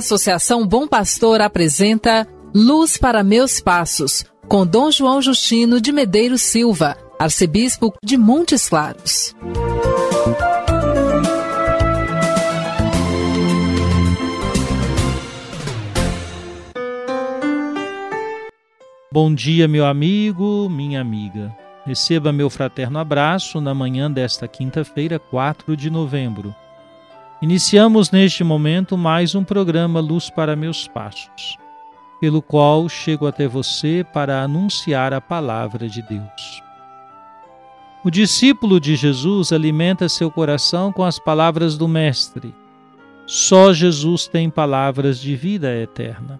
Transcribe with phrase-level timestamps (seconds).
[0.00, 6.96] Associação Bom Pastor apresenta Luz para Meus Passos, com Dom João Justino de Medeiros Silva,
[7.18, 9.34] arcebispo de Montes Claros.
[19.12, 21.54] Bom dia, meu amigo, minha amiga.
[21.84, 26.54] Receba meu fraterno abraço na manhã desta quinta-feira, 4 de novembro.
[27.42, 31.56] Iniciamos neste momento mais um programa Luz para Meus Passos,
[32.20, 36.62] pelo qual chego até você para anunciar a palavra de Deus.
[38.04, 42.54] O discípulo de Jesus alimenta seu coração com as palavras do Mestre.
[43.24, 46.38] Só Jesus tem palavras de vida eterna.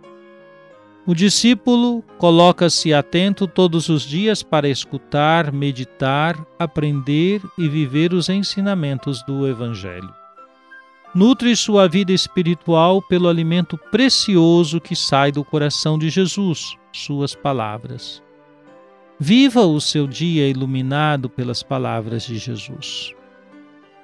[1.06, 9.22] O discípulo coloca-se atento todos os dias para escutar, meditar, aprender e viver os ensinamentos
[9.22, 10.19] do Evangelho
[11.14, 18.22] nutre sua vida espiritual pelo alimento precioso que sai do coração de Jesus, suas palavras.
[19.18, 23.14] Viva o seu dia iluminado pelas palavras de Jesus.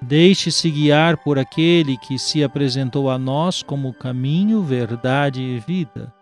[0.02, 6.12] Deixe-se guiar por aquele que se apresentou a nós como caminho, verdade e vida.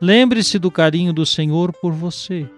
[0.00, 2.48] Lembre-se do carinho do Senhor por você.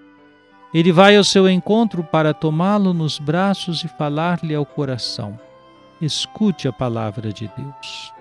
[0.74, 5.38] Ele vai ao seu encontro para tomá-lo nos braços e falar-lhe ao coração.
[6.02, 8.12] Escute a palavra de Deus.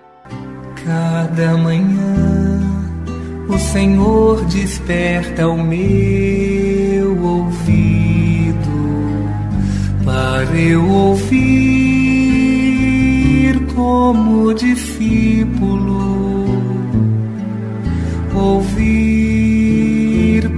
[0.84, 2.60] Cada manhã
[3.48, 8.60] o Senhor desperta o meu ouvido
[10.04, 11.42] para eu ouvir
[13.74, 16.46] como discípulo,
[18.32, 18.88] ouvir,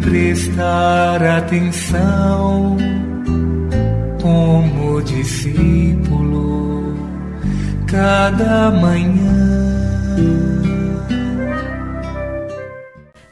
[0.02, 2.76] prestar atenção
[4.20, 6.63] como discípulo
[7.90, 9.54] cada manhã.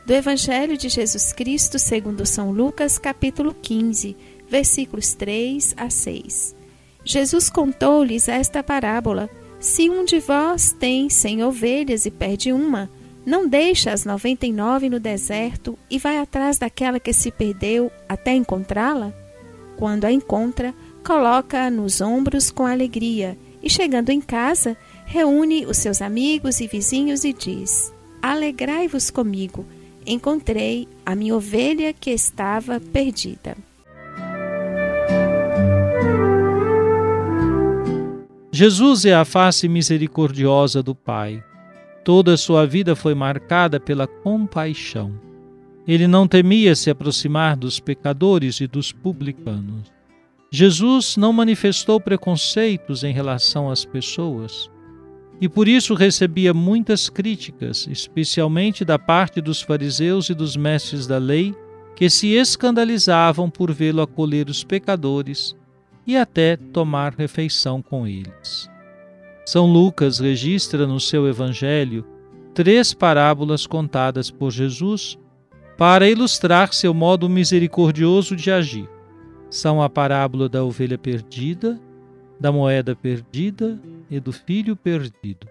[0.05, 4.17] Do Evangelho de Jesus Cristo, segundo São Lucas, capítulo 15,
[4.49, 6.57] versículos 3 a 6.
[7.05, 12.91] Jesus contou-lhes esta parábola: Se um de vós tem cem ovelhas e perde uma,
[13.25, 17.91] não deixa as noventa e nove no deserto e vai atrás daquela que se perdeu
[18.09, 19.13] até encontrá-la?
[19.77, 20.75] Quando a encontra,
[21.05, 27.25] coloca-a nos ombros com alegria e, chegando em casa, reúne os seus amigos e vizinhos
[27.25, 29.65] e diz: Alegrai-vos comigo,
[30.07, 33.57] encontrei a minha ovelha que estava perdida.
[38.55, 41.43] Jesus é a face misericordiosa do Pai.
[42.05, 45.13] Toda a sua vida foi marcada pela compaixão.
[45.87, 49.91] Ele não temia se aproximar dos pecadores e dos publicanos.
[50.55, 54.71] Jesus não manifestou preconceitos em relação às pessoas
[55.41, 61.17] e por isso recebia muitas críticas, especialmente da parte dos fariseus e dos mestres da
[61.17, 61.55] lei,
[61.97, 65.57] que se escandalizavam por vê-lo acolher os pecadores
[66.07, 68.69] e até tomar refeição com eles.
[69.47, 72.05] São Lucas registra no seu evangelho
[72.53, 75.19] três parábolas contadas por Jesus
[75.79, 78.87] para ilustrar seu modo misericordioso de agir
[79.53, 81.79] são a parábola da ovelha perdida,
[82.41, 83.79] da moeda perdida
[84.11, 85.47] e do filho perdido.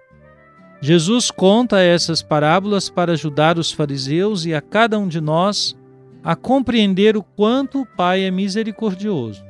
[0.81, 5.77] Jesus conta essas parábolas para ajudar os fariseus e a cada um de nós
[6.23, 9.45] a compreender o quanto o Pai é misericordioso.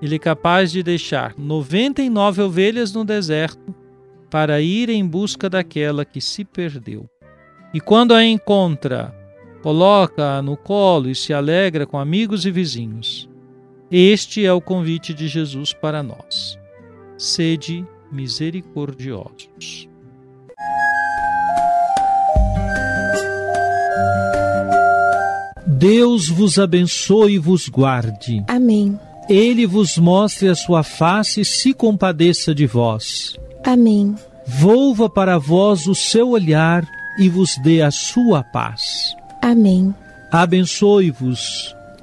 [0.00, 3.74] Ele é capaz de deixar 99 ovelhas no deserto
[4.30, 7.10] para ir em busca daquela que se perdeu.
[7.72, 9.12] E quando a encontra,
[9.64, 13.28] coloca-a no colo e se alegra com amigos e vizinhos.
[13.90, 16.58] Este é o convite de Jesus para nós.
[17.18, 19.88] Sede misericordiosos.
[25.66, 28.42] Deus vos abençoe e vos guarde.
[28.48, 28.98] Amém.
[29.28, 33.36] Ele vos mostre a sua face e se compadeça de vós.
[33.64, 34.14] Amém.
[34.46, 36.86] Volva para vós o seu olhar
[37.18, 39.14] e vos dê a sua paz.
[39.42, 39.94] Amém.
[40.30, 41.74] Abençoe-vos